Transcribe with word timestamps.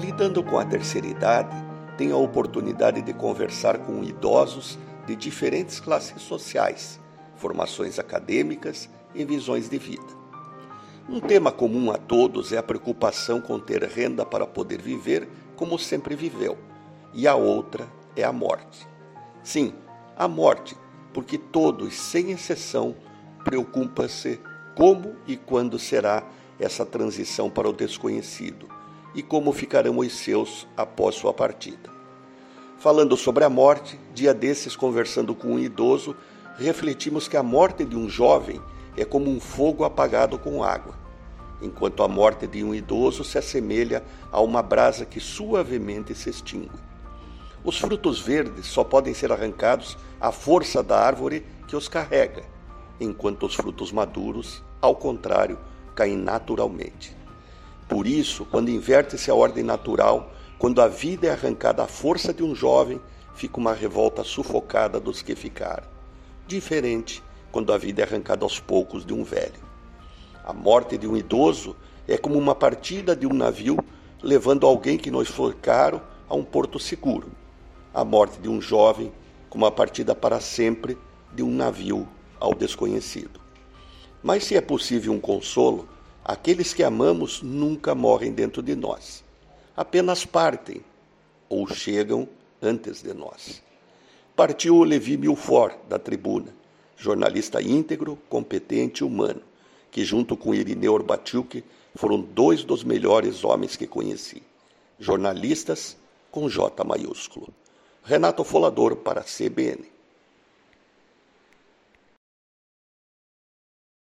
Lidando 0.00 0.42
com 0.42 0.58
a 0.58 0.64
terceira 0.64 1.06
idade, 1.06 1.54
tenho 1.98 2.16
a 2.16 2.18
oportunidade 2.18 3.02
de 3.02 3.12
conversar 3.12 3.76
com 3.80 4.02
idosos 4.02 4.78
de 5.06 5.14
diferentes 5.14 5.78
classes 5.78 6.22
sociais, 6.22 6.98
formações 7.36 7.98
acadêmicas 7.98 8.88
e 9.14 9.26
visões 9.26 9.68
de 9.68 9.76
vida. 9.76 10.06
Um 11.06 11.20
tema 11.20 11.52
comum 11.52 11.90
a 11.90 11.98
todos 11.98 12.50
é 12.50 12.56
a 12.56 12.62
preocupação 12.62 13.42
com 13.42 13.58
ter 13.58 13.82
renda 13.82 14.24
para 14.24 14.46
poder 14.46 14.80
viver 14.80 15.28
como 15.54 15.78
sempre 15.78 16.14
viveu, 16.14 16.56
e 17.12 17.28
a 17.28 17.34
outra 17.34 17.86
é 18.16 18.24
a 18.24 18.32
morte. 18.32 18.88
Sim, 19.42 19.74
a 20.16 20.26
morte, 20.26 20.74
porque 21.12 21.36
todos, 21.36 21.94
sem 21.94 22.30
exceção, 22.30 22.96
preocupam-se 23.44 24.40
como 24.74 25.14
e 25.26 25.36
quando 25.36 25.78
será 25.78 26.26
essa 26.58 26.86
transição 26.86 27.50
para 27.50 27.68
o 27.68 27.72
desconhecido 27.72 28.79
e 29.14 29.22
como 29.22 29.52
ficarão 29.52 29.98
os 29.98 30.12
seus 30.12 30.66
após 30.76 31.14
sua 31.14 31.32
partida. 31.32 31.90
Falando 32.78 33.16
sobre 33.16 33.44
a 33.44 33.50
morte, 33.50 33.98
dia 34.14 34.32
desses 34.32 34.74
conversando 34.74 35.34
com 35.34 35.48
um 35.48 35.58
idoso, 35.58 36.16
refletimos 36.56 37.28
que 37.28 37.36
a 37.36 37.42
morte 37.42 37.84
de 37.84 37.96
um 37.96 38.08
jovem 38.08 38.60
é 38.96 39.04
como 39.04 39.30
um 39.30 39.38
fogo 39.38 39.84
apagado 39.84 40.38
com 40.38 40.64
água, 40.64 40.94
enquanto 41.60 42.02
a 42.02 42.08
morte 42.08 42.46
de 42.46 42.64
um 42.64 42.74
idoso 42.74 43.22
se 43.22 43.36
assemelha 43.36 44.02
a 44.32 44.40
uma 44.40 44.62
brasa 44.62 45.04
que 45.04 45.20
suavemente 45.20 46.14
se 46.14 46.30
extingue. 46.30 46.70
Os 47.62 47.78
frutos 47.78 48.18
verdes 48.20 48.66
só 48.66 48.82
podem 48.82 49.12
ser 49.12 49.30
arrancados 49.30 49.98
à 50.18 50.32
força 50.32 50.82
da 50.82 50.98
árvore 50.98 51.44
que 51.68 51.76
os 51.76 51.88
carrega, 51.88 52.42
enquanto 52.98 53.44
os 53.44 53.54
frutos 53.54 53.92
maduros, 53.92 54.62
ao 54.80 54.96
contrário, 54.96 55.58
caem 55.94 56.16
naturalmente. 56.16 57.19
Por 57.90 58.06
isso, 58.06 58.44
quando 58.44 58.70
inverte-se 58.70 59.32
a 59.32 59.34
ordem 59.34 59.64
natural, 59.64 60.32
quando 60.60 60.80
a 60.80 60.86
vida 60.86 61.26
é 61.26 61.32
arrancada 61.32 61.82
à 61.82 61.88
força 61.88 62.32
de 62.32 62.40
um 62.40 62.54
jovem, 62.54 63.00
fica 63.34 63.58
uma 63.58 63.74
revolta 63.74 64.22
sufocada 64.22 65.00
dos 65.00 65.22
que 65.22 65.34
ficaram. 65.34 65.88
Diferente 66.46 67.20
quando 67.50 67.72
a 67.72 67.76
vida 67.76 68.02
é 68.02 68.04
arrancada 68.04 68.44
aos 68.44 68.60
poucos 68.60 69.04
de 69.04 69.12
um 69.12 69.24
velho. 69.24 69.60
A 70.44 70.52
morte 70.52 70.96
de 70.96 71.08
um 71.08 71.16
idoso 71.16 71.74
é 72.06 72.16
como 72.16 72.38
uma 72.38 72.54
partida 72.54 73.16
de 73.16 73.26
um 73.26 73.34
navio 73.34 73.76
levando 74.22 74.68
alguém 74.68 74.96
que 74.96 75.10
nos 75.10 75.28
foi 75.28 75.52
caro 75.52 76.00
a 76.28 76.36
um 76.36 76.44
porto 76.44 76.78
seguro. 76.78 77.32
A 77.92 78.04
morte 78.04 78.40
de 78.40 78.48
um 78.48 78.60
jovem 78.60 79.12
como 79.48 79.66
a 79.66 79.72
partida 79.72 80.14
para 80.14 80.38
sempre 80.38 80.96
de 81.34 81.42
um 81.42 81.50
navio 81.50 82.06
ao 82.38 82.54
desconhecido. 82.54 83.40
Mas 84.22 84.44
se 84.44 84.54
é 84.54 84.60
possível 84.60 85.12
um 85.12 85.18
consolo, 85.18 85.88
aqueles 86.24 86.74
que 86.74 86.82
amamos 86.82 87.42
nunca 87.42 87.94
morrem 87.94 88.32
dentro 88.32 88.62
de 88.62 88.74
nós. 88.74 89.24
Apenas 89.76 90.24
partem 90.24 90.82
ou 91.48 91.66
chegam 91.66 92.28
antes 92.62 93.02
de 93.02 93.14
nós. 93.14 93.62
Partiu 94.36 94.76
o 94.76 94.84
Levi 94.84 95.16
Milfort 95.16 95.76
da 95.88 95.98
tribuna, 95.98 96.54
jornalista 96.96 97.60
íntegro, 97.60 98.18
competente 98.28 99.02
e 99.02 99.06
humano, 99.06 99.42
que 99.90 100.04
junto 100.04 100.36
com 100.36 100.54
Irineu 100.54 100.92
Orbatiuk 100.92 101.64
foram 101.94 102.20
dois 102.20 102.62
dos 102.62 102.84
melhores 102.84 103.44
homens 103.44 103.76
que 103.76 103.86
conheci. 103.86 104.42
Jornalistas 104.98 105.96
com 106.30 106.48
J 106.48 106.84
maiúsculo. 106.84 107.48
Renato 108.02 108.44
Folador 108.44 108.96
para 108.96 109.20
a 109.20 109.24
CBN. 109.24 109.84